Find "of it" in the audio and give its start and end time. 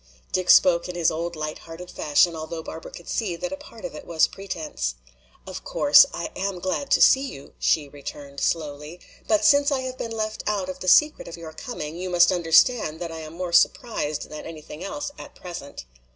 3.85-4.07